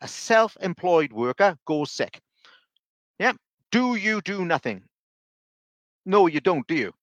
A 0.01 0.07
self-employed 0.07 1.11
worker 1.11 1.57
goes 1.65 1.91
sick. 1.91 2.21
Yeah. 3.19 3.33
Do 3.71 3.95
you 3.95 4.21
do 4.21 4.45
nothing? 4.45 4.83
No, 6.05 6.27
you 6.27 6.39
don't, 6.39 6.65
do 6.67 6.75
you? 6.75 6.93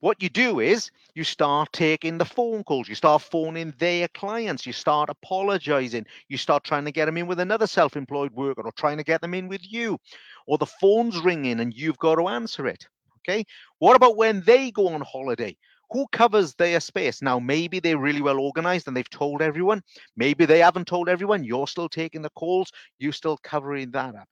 What 0.00 0.22
you 0.22 0.28
do 0.28 0.60
is 0.60 0.90
you 1.14 1.24
start 1.24 1.72
taking 1.72 2.18
the 2.18 2.24
phone 2.24 2.62
calls, 2.62 2.88
you 2.88 2.94
start 2.94 3.22
phoning 3.22 3.74
their 3.78 4.06
clients, 4.08 4.64
you 4.64 4.72
start 4.72 5.10
apologizing, 5.10 6.06
you 6.28 6.38
start 6.38 6.62
trying 6.64 6.84
to 6.84 6.92
get 6.92 7.06
them 7.06 7.16
in 7.16 7.26
with 7.26 7.40
another 7.40 7.66
self 7.66 7.96
employed 7.96 8.32
worker 8.32 8.62
or 8.62 8.72
trying 8.72 8.96
to 8.98 9.04
get 9.04 9.20
them 9.20 9.34
in 9.34 9.48
with 9.48 9.60
you, 9.70 9.98
or 10.46 10.56
the 10.56 10.66
phone's 10.66 11.18
ringing 11.18 11.60
and 11.60 11.74
you've 11.74 11.98
got 11.98 12.14
to 12.14 12.28
answer 12.28 12.66
it. 12.66 12.86
Okay. 13.18 13.44
What 13.80 13.96
about 13.96 14.16
when 14.16 14.40
they 14.42 14.70
go 14.70 14.88
on 14.88 15.00
holiday? 15.02 15.56
Who 15.90 16.06
covers 16.12 16.54
their 16.54 16.80
space? 16.80 17.20
Now, 17.20 17.40
maybe 17.40 17.80
they're 17.80 17.98
really 17.98 18.22
well 18.22 18.38
organized 18.38 18.86
and 18.86 18.96
they've 18.96 19.10
told 19.10 19.42
everyone. 19.42 19.82
Maybe 20.16 20.46
they 20.46 20.60
haven't 20.60 20.86
told 20.86 21.08
everyone. 21.08 21.44
You're 21.44 21.66
still 21.66 21.88
taking 21.88 22.22
the 22.22 22.30
calls, 22.30 22.70
you're 22.98 23.12
still 23.12 23.38
covering 23.42 23.90
that 23.92 24.14
up. 24.14 24.28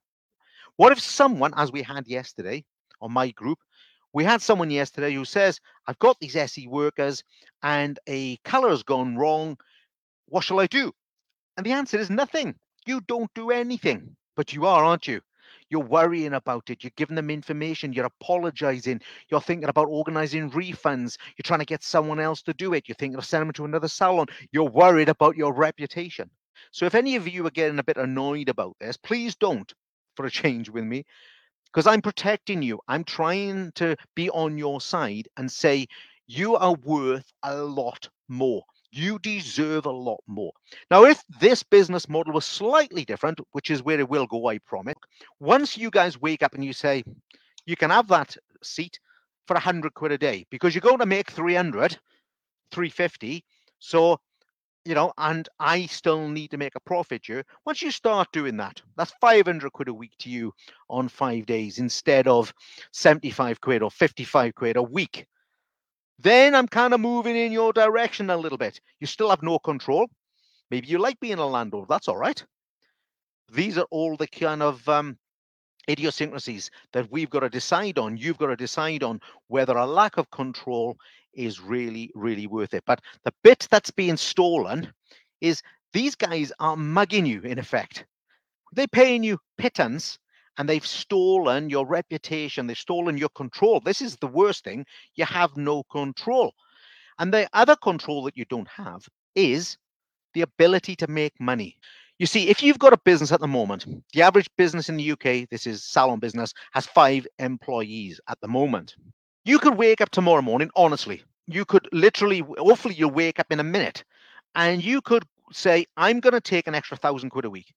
What 0.76 0.92
if 0.92 1.00
someone, 1.00 1.54
as 1.56 1.72
we 1.72 1.82
had 1.82 2.06
yesterday 2.06 2.64
on 3.00 3.12
my 3.12 3.30
group, 3.30 3.58
we 4.12 4.24
had 4.24 4.42
someone 4.42 4.70
yesterday 4.70 5.14
who 5.14 5.24
says, 5.24 5.60
I've 5.86 5.98
got 5.98 6.18
these 6.20 6.36
SE 6.36 6.66
workers 6.68 7.22
and 7.62 7.98
a 8.06 8.36
color 8.38 8.70
has 8.70 8.82
gone 8.82 9.16
wrong. 9.16 9.56
What 10.26 10.44
shall 10.44 10.60
I 10.60 10.66
do? 10.66 10.92
And 11.56 11.64
the 11.64 11.72
answer 11.72 11.98
is 11.98 12.10
nothing. 12.10 12.54
You 12.86 13.00
don't 13.08 13.32
do 13.34 13.50
anything, 13.50 14.16
but 14.36 14.52
you 14.52 14.66
are, 14.66 14.84
aren't 14.84 15.08
you? 15.08 15.20
You're 15.70 15.80
worrying 15.80 16.34
about 16.34 16.68
it. 16.68 16.84
You're 16.84 16.92
giving 16.96 17.16
them 17.16 17.30
information. 17.30 17.92
You're 17.92 18.06
apologizing. 18.20 19.00
You're 19.30 19.40
thinking 19.40 19.68
about 19.68 19.88
organizing 19.88 20.50
refunds. 20.50 21.16
You're 21.36 21.44
trying 21.44 21.60
to 21.60 21.66
get 21.66 21.82
someone 21.82 22.20
else 22.20 22.42
to 22.42 22.52
do 22.52 22.74
it. 22.74 22.86
You're 22.86 22.96
thinking 22.96 23.18
of 23.18 23.24
sending 23.24 23.48
them 23.48 23.54
to 23.54 23.64
another 23.64 23.88
salon. 23.88 24.26
You're 24.52 24.68
worried 24.68 25.08
about 25.08 25.36
your 25.36 25.54
reputation. 25.54 26.30
So 26.70 26.84
if 26.84 26.94
any 26.94 27.16
of 27.16 27.26
you 27.26 27.46
are 27.46 27.50
getting 27.50 27.78
a 27.78 27.84
bit 27.84 27.96
annoyed 27.96 28.48
about 28.48 28.76
this, 28.78 28.96
please 28.96 29.34
don't 29.34 29.72
for 30.16 30.26
a 30.26 30.30
change 30.30 30.70
with 30.70 30.84
me 30.84 31.04
because 31.66 31.86
I'm 31.86 32.00
protecting 32.00 32.62
you. 32.62 32.80
I'm 32.88 33.04
trying 33.04 33.70
to 33.76 33.96
be 34.14 34.30
on 34.30 34.56
your 34.56 34.80
side 34.80 35.28
and 35.36 35.50
say, 35.50 35.86
you 36.26 36.56
are 36.56 36.74
worth 36.84 37.30
a 37.42 37.56
lot 37.56 38.08
more. 38.28 38.62
You 38.92 39.18
deserve 39.18 39.84
a 39.86 39.90
lot 39.90 40.20
more. 40.26 40.52
Now, 40.90 41.04
if 41.04 41.22
this 41.40 41.62
business 41.62 42.08
model 42.08 42.32
was 42.32 42.46
slightly 42.46 43.04
different, 43.04 43.40
which 43.52 43.70
is 43.70 43.82
where 43.82 44.00
it 44.00 44.08
will 44.08 44.26
go, 44.26 44.48
I 44.48 44.58
promise, 44.58 44.94
once 45.38 45.76
you 45.76 45.90
guys 45.90 46.20
wake 46.20 46.42
up 46.42 46.54
and 46.54 46.64
you 46.64 46.72
say, 46.72 47.04
you 47.66 47.76
can 47.76 47.90
have 47.90 48.08
that 48.08 48.36
seat 48.62 48.98
for 49.46 49.54
100 49.54 49.92
quid 49.94 50.12
a 50.12 50.18
day 50.18 50.46
because 50.50 50.74
you're 50.74 50.80
going 50.80 50.98
to 50.98 51.06
make 51.06 51.30
300, 51.30 51.98
350. 52.70 53.44
So 53.78 54.18
you 54.86 54.94
know, 54.94 55.12
and 55.18 55.48
I 55.58 55.86
still 55.86 56.28
need 56.28 56.52
to 56.52 56.56
make 56.56 56.76
a 56.76 56.80
profit 56.80 57.22
here. 57.26 57.44
Once 57.64 57.82
you 57.82 57.90
start 57.90 58.28
doing 58.32 58.56
that, 58.58 58.80
that's 58.96 59.12
500 59.20 59.72
quid 59.72 59.88
a 59.88 59.94
week 59.94 60.12
to 60.20 60.30
you 60.30 60.52
on 60.88 61.08
five 61.08 61.46
days 61.46 61.78
instead 61.78 62.28
of 62.28 62.54
75 62.92 63.60
quid 63.60 63.82
or 63.82 63.90
55 63.90 64.54
quid 64.54 64.76
a 64.76 64.82
week. 64.82 65.26
Then 66.18 66.54
I'm 66.54 66.68
kind 66.68 66.94
of 66.94 67.00
moving 67.00 67.36
in 67.36 67.52
your 67.52 67.72
direction 67.72 68.30
a 68.30 68.36
little 68.36 68.58
bit. 68.58 68.80
You 69.00 69.06
still 69.06 69.30
have 69.30 69.42
no 69.42 69.58
control. 69.58 70.08
Maybe 70.70 70.86
you 70.86 70.98
like 70.98 71.20
being 71.20 71.38
a 71.38 71.46
landlord. 71.46 71.88
That's 71.88 72.08
all 72.08 72.16
right. 72.16 72.42
These 73.52 73.78
are 73.78 73.86
all 73.90 74.16
the 74.16 74.26
kind 74.26 74.62
of 74.62 74.88
um, 74.88 75.18
idiosyncrasies 75.88 76.70
that 76.92 77.10
we've 77.10 77.30
got 77.30 77.40
to 77.40 77.48
decide 77.48 77.98
on. 77.98 78.16
You've 78.16 78.38
got 78.38 78.46
to 78.46 78.56
decide 78.56 79.02
on 79.02 79.20
whether 79.48 79.76
a 79.76 79.86
lack 79.86 80.16
of 80.16 80.30
control 80.30 80.96
is 81.36 81.60
really, 81.60 82.10
really 82.14 82.46
worth 82.46 82.74
it. 82.74 82.84
But 82.86 83.00
the 83.24 83.32
bit 83.44 83.66
that's 83.70 83.90
being 83.90 84.16
stolen 84.16 84.92
is 85.40 85.62
these 85.92 86.14
guys 86.14 86.52
are 86.58 86.76
mugging 86.76 87.26
you 87.26 87.40
in 87.42 87.58
effect. 87.58 88.04
They're 88.72 88.88
paying 88.88 89.22
you 89.22 89.38
pittance 89.58 90.18
and 90.58 90.68
they've 90.68 90.86
stolen 90.86 91.70
your 91.70 91.86
reputation, 91.86 92.66
they've 92.66 92.78
stolen 92.78 93.18
your 93.18 93.28
control. 93.30 93.80
This 93.80 94.00
is 94.00 94.16
the 94.16 94.26
worst 94.26 94.64
thing. 94.64 94.86
You 95.14 95.26
have 95.26 95.56
no 95.56 95.84
control. 95.84 96.54
And 97.18 97.32
the 97.32 97.48
other 97.52 97.76
control 97.76 98.24
that 98.24 98.36
you 98.36 98.44
don't 98.46 98.68
have 98.68 99.06
is 99.34 99.76
the 100.34 100.42
ability 100.42 100.96
to 100.96 101.06
make 101.06 101.38
money. 101.40 101.78
You 102.18 102.26
see, 102.26 102.48
if 102.48 102.62
you've 102.62 102.78
got 102.78 102.94
a 102.94 102.98
business 103.04 103.32
at 103.32 103.40
the 103.40 103.46
moment, 103.46 103.86
the 104.14 104.22
average 104.22 104.48
business 104.56 104.88
in 104.88 104.96
the 104.96 105.12
UK, 105.12 105.48
this 105.50 105.66
is 105.66 105.84
salon 105.84 106.18
business, 106.18 106.54
has 106.72 106.86
five 106.86 107.26
employees 107.38 108.20
at 108.28 108.40
the 108.40 108.48
moment. 108.48 108.96
You 109.46 109.60
could 109.60 109.78
wake 109.78 110.00
up 110.00 110.10
tomorrow 110.10 110.42
morning, 110.42 110.70
honestly, 110.74 111.22
you 111.46 111.64
could 111.64 111.88
literally, 111.92 112.40
hopefully, 112.58 112.96
you'll 112.96 113.12
wake 113.12 113.38
up 113.38 113.46
in 113.50 113.60
a 113.60 113.62
minute 113.62 114.02
and 114.56 114.82
you 114.82 115.00
could 115.00 115.24
say, 115.52 115.86
I'm 115.96 116.18
going 116.18 116.32
to 116.32 116.40
take 116.40 116.66
an 116.66 116.74
extra 116.74 116.96
thousand 116.96 117.30
quid 117.30 117.44
a 117.44 117.50
week. 117.50 117.72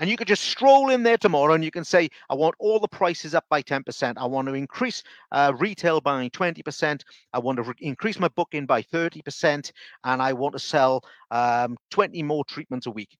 And 0.00 0.10
you 0.10 0.16
could 0.16 0.26
just 0.26 0.42
stroll 0.42 0.90
in 0.90 1.04
there 1.04 1.16
tomorrow 1.16 1.54
and 1.54 1.64
you 1.64 1.70
can 1.70 1.84
say, 1.84 2.08
I 2.28 2.34
want 2.34 2.56
all 2.58 2.80
the 2.80 2.88
prices 2.88 3.32
up 3.32 3.44
by 3.48 3.62
10%. 3.62 4.14
I 4.16 4.26
want 4.26 4.48
to 4.48 4.54
increase 4.54 5.04
uh, 5.30 5.52
retail 5.56 6.00
by 6.00 6.28
20%. 6.30 7.02
I 7.32 7.38
want 7.38 7.58
to 7.58 7.62
re- 7.62 7.74
increase 7.78 8.18
my 8.18 8.28
booking 8.34 8.66
by 8.66 8.82
30%. 8.82 9.70
And 10.02 10.20
I 10.20 10.32
want 10.32 10.54
to 10.54 10.58
sell 10.58 11.04
um, 11.30 11.76
20 11.92 12.24
more 12.24 12.44
treatments 12.46 12.88
a 12.88 12.90
week. 12.90 13.16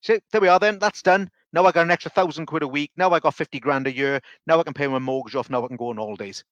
So 0.00 0.18
there 0.32 0.40
we 0.40 0.48
are 0.48 0.58
then. 0.58 0.80
That's 0.80 1.02
done. 1.02 1.30
Now 1.52 1.64
I 1.64 1.70
got 1.70 1.82
an 1.82 1.92
extra 1.92 2.10
thousand 2.10 2.46
quid 2.46 2.64
a 2.64 2.68
week. 2.68 2.90
Now 2.96 3.10
I 3.12 3.20
got 3.20 3.36
50 3.36 3.60
grand 3.60 3.86
a 3.86 3.94
year. 3.94 4.20
Now 4.48 4.58
I 4.58 4.64
can 4.64 4.74
pay 4.74 4.88
my 4.88 4.98
mortgage 4.98 5.36
off. 5.36 5.48
Now 5.48 5.64
I 5.64 5.68
can 5.68 5.76
go 5.76 5.90
on 5.90 5.96
holidays. 5.98 6.42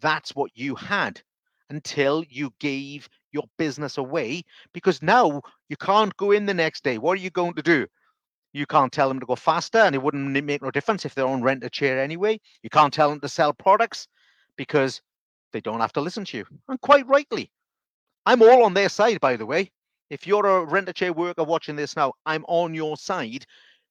That's 0.00 0.34
what 0.34 0.50
you 0.54 0.74
had 0.74 1.20
until 1.70 2.24
you 2.28 2.52
gave 2.60 3.08
your 3.32 3.44
business 3.58 3.98
away 3.98 4.42
because 4.72 5.02
now 5.02 5.42
you 5.68 5.76
can't 5.76 6.16
go 6.16 6.30
in 6.30 6.46
the 6.46 6.54
next 6.54 6.84
day. 6.84 6.98
What 6.98 7.12
are 7.18 7.22
you 7.22 7.30
going 7.30 7.54
to 7.54 7.62
do? 7.62 7.86
You 8.52 8.66
can't 8.66 8.92
tell 8.92 9.08
them 9.08 9.18
to 9.18 9.26
go 9.26 9.34
faster 9.34 9.78
and 9.78 9.94
it 9.94 10.02
wouldn't 10.02 10.44
make 10.44 10.62
no 10.62 10.70
difference 10.70 11.04
if 11.04 11.14
they're 11.14 11.26
on 11.26 11.42
rent 11.42 11.64
a 11.64 11.70
chair 11.70 12.00
anyway. 12.00 12.40
You 12.62 12.70
can't 12.70 12.92
tell 12.94 13.10
them 13.10 13.20
to 13.20 13.28
sell 13.28 13.52
products 13.52 14.06
because 14.56 15.02
they 15.52 15.60
don't 15.60 15.80
have 15.80 15.92
to 15.94 16.00
listen 16.00 16.24
to 16.26 16.38
you. 16.38 16.46
And 16.68 16.80
quite 16.80 17.06
rightly. 17.08 17.50
I'm 18.26 18.42
all 18.42 18.64
on 18.64 18.74
their 18.74 18.88
side, 18.88 19.20
by 19.20 19.36
the 19.36 19.46
way. 19.46 19.70
If 20.10 20.26
you're 20.26 20.46
a 20.46 20.64
rent 20.64 20.88
a 20.88 20.92
chair 20.92 21.12
worker 21.12 21.42
watching 21.42 21.76
this 21.76 21.96
now, 21.96 22.12
I'm 22.26 22.44
on 22.46 22.74
your 22.74 22.96
side. 22.96 23.44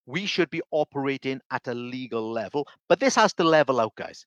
We 0.06 0.26
should 0.26 0.50
be 0.50 0.62
operating 0.72 1.42
at 1.52 1.68
a 1.68 1.74
legal 1.74 2.32
level, 2.32 2.68
but 2.88 3.00
this 3.00 3.16
has 3.16 3.34
to 3.36 3.44
level 3.44 3.80
out, 3.80 3.96
guys. 3.96 4.26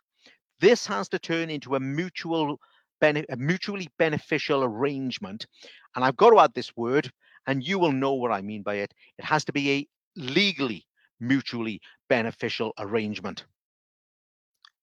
This 0.60 0.86
has 0.86 1.08
to 1.10 1.18
turn 1.18 1.50
into 1.50 1.74
a 1.74 1.80
mutual 1.80 2.60
a 3.02 3.36
mutually 3.36 3.88
beneficial 3.98 4.64
arrangement. 4.64 5.46
And 5.94 6.04
I've 6.04 6.16
got 6.16 6.30
to 6.30 6.40
add 6.40 6.54
this 6.54 6.76
word, 6.76 7.10
and 7.46 7.62
you 7.66 7.78
will 7.78 7.92
know 7.92 8.14
what 8.14 8.32
I 8.32 8.40
mean 8.40 8.62
by 8.62 8.76
it. 8.76 8.94
It 9.18 9.24
has 9.24 9.44
to 9.46 9.52
be 9.52 9.70
a 9.70 9.88
legally 10.16 10.86
mutually 11.20 11.80
beneficial 12.08 12.72
arrangement. 12.78 13.44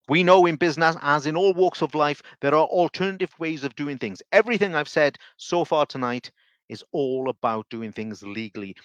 We 0.09 0.23
know 0.23 0.45
in 0.45 0.57
business, 0.57 0.97
as 1.01 1.25
in 1.25 1.37
all 1.37 1.53
walks 1.53 1.81
of 1.81 1.95
life, 1.95 2.21
there 2.41 2.53
are 2.53 2.65
alternative 2.65 3.33
ways 3.39 3.63
of 3.63 3.75
doing 3.75 3.97
things. 3.97 4.21
Everything 4.31 4.75
I've 4.75 4.89
said 4.89 5.17
so 5.37 5.63
far 5.63 5.85
tonight 5.85 6.29
is 6.67 6.83
all 6.91 7.29
about 7.29 7.69
doing 7.69 7.91
things 7.91 8.21
legally. 8.21 8.75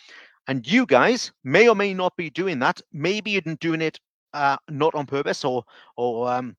And 0.47 0.67
you 0.67 0.87
guys 0.87 1.33
may 1.45 1.69
or 1.69 1.75
may 1.75 1.93
not 1.93 2.17
be 2.17 2.31
doing 2.31 2.61
that. 2.61 2.81
Maybe 2.93 3.33
you're 3.33 3.57
doing 3.57 3.83
it 3.83 3.99
uh, 4.33 4.57
not 4.71 4.95
on 4.95 5.07
purpose 5.07 5.45
or 5.45 5.65
or 5.97 6.31
um, 6.31 6.57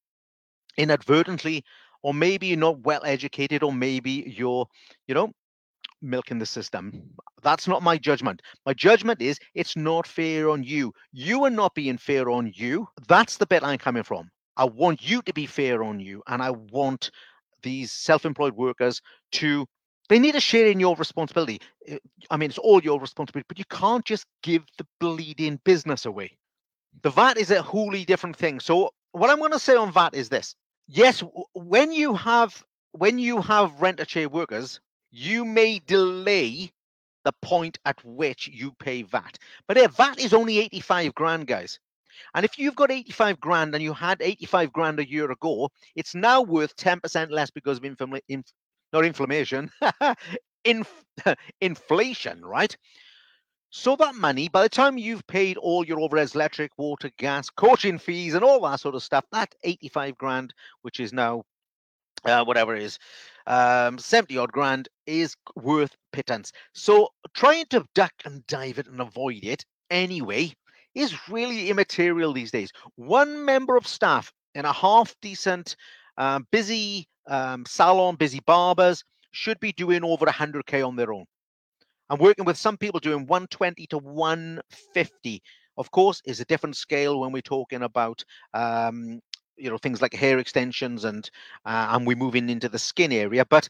inadvertently, 0.79 1.63
or 2.01 2.13
maybe 2.13 2.47
you're 2.47 2.57
not 2.57 2.79
well 2.79 3.01
educated, 3.03 3.61
or 3.61 3.73
maybe 3.73 4.23
you're, 4.37 4.65
you 5.07 5.13
know, 5.13 5.31
milking 6.01 6.39
the 6.39 6.45
system. 6.45 7.03
That's 7.43 7.67
not 7.67 7.83
my 7.83 7.97
judgment. 7.97 8.41
My 8.65 8.73
judgment 8.73 9.21
is 9.21 9.39
it's 9.53 9.75
not 9.75 10.07
fair 10.07 10.49
on 10.49 10.63
you. 10.63 10.93
You 11.11 11.43
are 11.45 11.49
not 11.49 11.75
being 11.75 11.97
fair 11.97 12.29
on 12.29 12.51
you. 12.55 12.87
That's 13.07 13.37
the 13.37 13.45
bit 13.45 13.63
I'm 13.63 13.77
coming 13.77 14.03
from. 14.03 14.29
I 14.57 14.65
want 14.65 15.01
you 15.01 15.21
to 15.23 15.33
be 15.33 15.45
fair 15.45 15.83
on 15.83 15.99
you, 15.99 16.23
and 16.27 16.41
I 16.41 16.51
want 16.51 17.11
these 17.61 17.91
self-employed 17.91 18.55
workers 18.55 19.01
to 19.33 19.65
they 20.09 20.19
need 20.19 20.31
to 20.31 20.39
share 20.41 20.67
in 20.67 20.79
your 20.79 20.95
responsibility. 20.95 21.61
I 22.31 22.37
mean, 22.37 22.49
it's 22.49 22.57
all 22.57 22.81
your 22.81 22.99
responsibility, 22.99 23.45
but 23.47 23.59
you 23.59 23.65
can't 23.69 24.03
just 24.03 24.25
give 24.41 24.63
the 24.77 24.87
bleeding 24.99 25.59
business 25.63 26.05
away. 26.05 26.35
The 27.03 27.11
VAT 27.11 27.37
is 27.37 27.51
a 27.51 27.61
wholly 27.61 28.05
different 28.05 28.35
thing. 28.35 28.59
So 28.59 28.89
what 29.11 29.29
I'm 29.29 29.37
going 29.37 29.51
to 29.51 29.59
say 29.59 29.75
on 29.75 29.91
VAT 29.91 30.15
is 30.15 30.29
this: 30.29 30.55
yes, 30.89 31.23
when 31.53 31.93
you 31.93 32.15
have 32.15 32.65
when 32.93 33.19
you 33.19 33.41
have 33.41 33.81
rent 33.81 34.01
a 34.01 34.05
chair 34.05 34.29
workers, 34.29 34.81
you 35.11 35.45
may 35.45 35.79
delay 35.79 36.71
the 37.25 37.33
point 37.43 37.79
at 37.85 38.03
which 38.05 38.49
you 38.49 38.73
pay 38.79 39.03
VAT. 39.03 39.37
But 39.67 39.77
yeah, 39.77 39.87
VAT 39.87 40.19
is 40.19 40.33
only 40.33 40.59
85 40.59 41.15
grand, 41.15 41.47
guys. 41.47 41.79
And 42.35 42.45
if 42.45 42.59
you've 42.59 42.75
got 42.75 42.91
85 42.91 43.39
grand 43.41 43.75
and 43.75 43.83
you 43.83 43.93
had 43.93 44.21
85 44.21 44.73
grand 44.73 44.99
a 44.99 45.09
year 45.09 45.31
ago, 45.31 45.69
it's 45.95 46.15
now 46.15 46.41
worth 46.43 46.75
10% 46.77 47.31
less 47.31 47.51
because 47.51 47.77
of 47.79 47.83
infl- 47.85 48.21
inf- 48.29 48.53
not 48.93 49.05
inflammation, 49.05 49.71
inf- 50.65 51.05
inflation, 51.61 52.45
right? 52.45 52.75
So 53.71 53.95
that 53.97 54.15
money, 54.15 54.49
by 54.49 54.63
the 54.63 54.69
time 54.69 54.97
you've 54.97 55.25
paid 55.27 55.57
all 55.57 55.85
your 55.85 55.99
overheads, 55.99 56.33
electric, 56.33 56.71
water, 56.77 57.11
gas, 57.17 57.51
coaching 57.51 57.99
fees, 57.99 58.33
and 58.33 58.43
all 58.43 58.59
that 58.61 58.79
sort 58.79 58.95
of 58.95 59.03
stuff, 59.03 59.25
that 59.31 59.53
85 59.63 60.17
grand, 60.17 60.53
which 60.81 60.99
is 60.99 61.13
now 61.13 61.43
uh, 62.25 62.43
whatever 62.43 62.75
it 62.75 62.81
is, 62.81 62.97
um, 63.45 63.99
70 63.99 64.37
odd 64.37 64.51
grand, 64.51 64.89
is 65.05 65.35
worth 65.55 65.95
pittance. 66.11 66.51
So 66.73 67.09
trying 67.35 67.65
to 67.67 67.85
duck 67.93 68.13
and 68.25 68.45
dive 68.47 68.79
it 68.79 68.87
and 68.87 69.01
avoid 69.01 69.43
it 69.43 69.63
anyway 69.91 70.51
is 70.95 71.29
really 71.29 71.69
immaterial 71.69 72.33
these 72.33 72.51
days. 72.51 72.71
One 72.95 73.45
member 73.45 73.77
of 73.77 73.87
staff 73.87 74.33
in 74.55 74.65
a 74.65 74.73
half 74.73 75.13
decent, 75.21 75.75
uh, 76.17 76.39
busy 76.51 77.07
um, 77.27 77.65
salon, 77.67 78.15
busy 78.15 78.39
barbers 78.47 79.03
should 79.29 79.59
be 79.59 79.73
doing 79.73 80.03
over 80.03 80.25
100k 80.25 80.85
on 80.85 80.95
their 80.95 81.13
own. 81.13 81.25
I'm 82.09 82.19
working 82.19 82.45
with 82.45 82.57
some 82.57 82.77
people 82.77 82.99
doing 82.99 83.25
120 83.27 83.87
to 83.87 83.97
150. 83.97 85.43
Of 85.77 85.91
course, 85.91 86.21
is 86.25 86.39
a 86.39 86.45
different 86.45 86.75
scale 86.75 87.19
when 87.19 87.31
we're 87.31 87.41
talking 87.41 87.83
about 87.83 88.23
um, 88.53 89.21
you 89.57 89.69
know 89.69 89.77
things 89.77 90.01
like 90.01 90.13
hair 90.13 90.39
extensions 90.39 91.05
and 91.05 91.29
uh, 91.65 91.87
and 91.91 92.07
we're 92.07 92.15
moving 92.15 92.49
into 92.49 92.69
the 92.69 92.79
skin 92.79 93.11
area. 93.11 93.45
But 93.45 93.69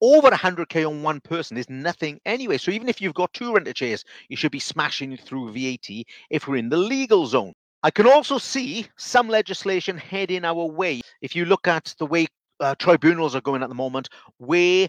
over 0.00 0.30
100k 0.30 0.86
on 0.88 1.02
one 1.02 1.20
person 1.20 1.56
is 1.56 1.68
nothing 1.70 2.20
anyway. 2.26 2.58
So 2.58 2.70
even 2.70 2.88
if 2.88 3.00
you've 3.00 3.14
got 3.14 3.32
two 3.32 3.54
renter 3.54 3.72
chairs, 3.72 4.04
you 4.28 4.36
should 4.36 4.52
be 4.52 4.58
smashing 4.58 5.16
through 5.16 5.52
VAT 5.52 6.04
if 6.30 6.46
we're 6.46 6.56
in 6.56 6.68
the 6.68 6.76
legal 6.76 7.26
zone. 7.26 7.52
I 7.82 7.90
can 7.90 8.06
also 8.06 8.38
see 8.38 8.86
some 8.96 9.28
legislation 9.28 9.96
heading 9.96 10.44
our 10.44 10.66
way. 10.66 11.00
If 11.22 11.36
you 11.36 11.44
look 11.44 11.68
at 11.68 11.94
the 11.98 12.06
way 12.06 12.26
uh, 12.60 12.74
tribunals 12.78 13.34
are 13.34 13.40
going 13.40 13.62
at 13.62 13.68
the 13.68 13.74
moment, 13.74 14.08
where 14.38 14.88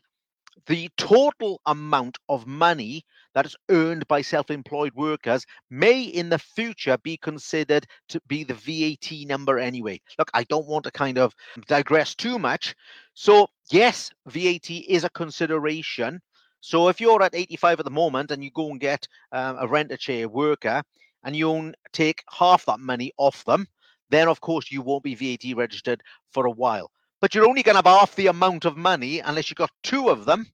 the 0.66 0.90
total 0.98 1.62
amount 1.66 2.18
of 2.30 2.48
money 2.48 3.04
that 3.34 3.46
is 3.46 3.56
earned 3.70 4.08
by 4.08 4.22
self 4.22 4.50
employed 4.50 4.94
workers 4.96 5.46
may 5.70 6.02
in 6.02 6.30
the 6.30 6.40
future 6.40 6.98
be 6.98 7.18
considered 7.18 7.86
to 8.10 8.20
be 8.28 8.44
the 8.44 8.54
VAT 8.54 9.28
number 9.28 9.60
anyway. 9.60 10.02
Look, 10.18 10.32
I 10.34 10.44
don't 10.46 10.68
want 10.68 10.84
to 10.86 10.92
kind 10.92 11.18
of 11.18 11.34
digress 11.68 12.16
too 12.16 12.40
much. 12.40 12.76
So, 13.14 13.48
yes, 13.72 14.12
VAT 14.26 14.70
is 14.70 15.04
a 15.04 15.10
consideration. 15.10 16.20
So, 16.60 16.90
if 16.90 17.00
you're 17.00 17.22
at 17.22 17.36
85 17.36 17.80
at 17.80 17.86
the 17.86 17.92
moment 17.92 18.32
and 18.32 18.44
you 18.44 18.52
go 18.52 18.72
and 18.72 18.80
get 18.80 19.08
um, 19.32 19.58
a 19.60 19.68
rent 19.68 19.92
a 19.92 19.98
chair 19.98 20.28
worker, 20.28 20.82
and 21.24 21.36
you 21.36 21.74
take 21.92 22.24
half 22.32 22.66
that 22.66 22.80
money 22.80 23.12
off 23.18 23.44
them, 23.46 23.68
then 24.10 24.28
of 24.28 24.42
course 24.42 24.72
you 24.72 24.82
won't 24.82 25.04
be 25.04 25.16
VAT 25.16 25.56
registered 25.56 26.02
for 26.32 26.46
a 26.46 26.52
while. 26.52 26.90
But 27.20 27.34
you're 27.34 27.48
only 27.48 27.64
going 27.64 27.74
to 27.74 27.88
have 27.90 28.00
half 28.00 28.16
the 28.16 28.28
amount 28.28 28.66
of 28.66 28.78
money 28.78 29.20
unless 29.20 29.50
you've 29.50 29.58
got 29.58 29.72
two 29.82 30.10
of 30.10 30.26
them. 30.26 30.52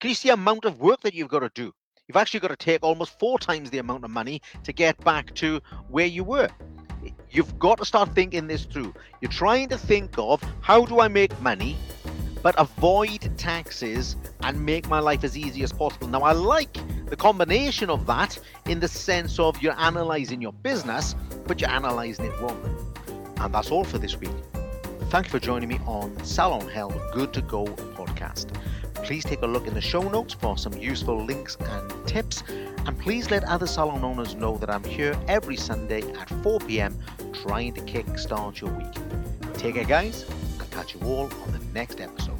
Can 0.00 0.10
you 0.10 0.14
see 0.14 0.28
the 0.28 0.34
amount 0.34 0.66
of 0.66 0.80
work 0.80 1.00
that 1.00 1.14
you've 1.14 1.28
got 1.28 1.40
to 1.40 1.50
do? 1.54 1.72
You've 2.06 2.16
actually 2.16 2.40
got 2.40 2.48
to 2.48 2.56
take 2.56 2.82
almost 2.82 3.18
four 3.18 3.38
times 3.38 3.70
the 3.70 3.78
amount 3.78 4.04
of 4.04 4.10
money 4.10 4.42
to 4.64 4.72
get 4.72 5.02
back 5.02 5.34
to 5.36 5.60
where 5.88 6.06
you 6.06 6.24
were. 6.24 6.48
You've 7.30 7.58
got 7.58 7.78
to 7.78 7.84
start 7.86 8.14
thinking 8.14 8.46
this 8.46 8.64
through. 8.64 8.94
You're 9.20 9.30
trying 9.30 9.68
to 9.70 9.78
think 9.78 10.12
of 10.18 10.42
how 10.60 10.84
do 10.84 11.00
I 11.00 11.08
make 11.08 11.38
money, 11.40 11.76
but 12.42 12.54
avoid 12.58 13.30
taxes 13.38 14.16
and 14.42 14.64
make 14.64 14.88
my 14.88 15.00
life 15.00 15.24
as 15.24 15.36
easy 15.38 15.62
as 15.62 15.72
possible. 15.72 16.08
Now, 16.08 16.20
I 16.20 16.32
like 16.32 16.78
the 17.06 17.16
combination 17.16 17.88
of 17.88 18.06
that 18.06 18.38
in 18.66 18.80
the 18.80 18.88
sense 18.88 19.38
of 19.38 19.62
you're 19.62 19.78
analyzing 19.78 20.42
your 20.42 20.52
business, 20.52 21.14
but 21.46 21.60
you're 21.60 21.70
analyzing 21.70 22.26
it 22.26 22.40
wrong. 22.40 22.60
And 23.38 23.54
that's 23.54 23.70
all 23.70 23.84
for 23.84 23.98
this 23.98 24.16
week. 24.18 24.30
Thank 25.10 25.24
you 25.24 25.30
for 25.30 25.38
joining 25.38 25.70
me 25.70 25.80
on 25.86 26.22
Salon 26.22 26.68
Help 26.68 26.92
Good 27.14 27.32
to 27.32 27.40
Go 27.40 27.64
podcast. 27.64 28.52
Please 28.92 29.24
take 29.24 29.40
a 29.40 29.46
look 29.46 29.66
in 29.66 29.72
the 29.72 29.80
show 29.80 30.02
notes 30.02 30.34
for 30.34 30.58
some 30.58 30.74
useful 30.74 31.24
links 31.24 31.56
and 31.58 32.06
tips. 32.06 32.42
And 32.84 32.98
please 32.98 33.30
let 33.30 33.42
other 33.44 33.66
salon 33.66 34.04
owners 34.04 34.34
know 34.34 34.58
that 34.58 34.68
I'm 34.68 34.84
here 34.84 35.18
every 35.26 35.56
Sunday 35.56 36.02
at 36.12 36.28
4 36.42 36.60
pm 36.60 36.98
trying 37.32 37.72
to 37.72 37.80
kickstart 37.80 38.60
your 38.60 38.70
week. 38.72 39.54
Take 39.54 39.76
care, 39.76 39.84
guys. 39.84 40.26
I'll 40.60 40.66
catch 40.66 40.94
you 40.94 41.00
all 41.00 41.32
on 41.42 41.52
the 41.52 41.60
next 41.72 42.00
episode. 42.00 42.37